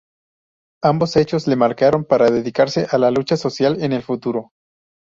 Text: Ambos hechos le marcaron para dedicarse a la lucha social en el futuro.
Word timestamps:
Ambos 0.81 1.15
hechos 1.15 1.45
le 1.45 1.55
marcaron 1.55 2.05
para 2.05 2.31
dedicarse 2.31 2.87
a 2.89 2.97
la 2.97 3.11
lucha 3.11 3.37
social 3.37 3.83
en 3.83 3.93
el 3.93 4.01
futuro. 4.01 4.49